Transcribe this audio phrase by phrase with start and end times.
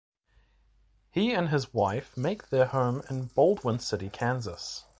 [1.11, 4.85] He and his wife make their home in Baldwin City, Kansas.